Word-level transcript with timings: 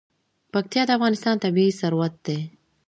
پکتیا 0.53 0.83
د 0.85 0.89
افغانستان 0.97 1.35
طبعي 1.43 1.69
ثروت 1.79 2.13
دی. 2.25 2.39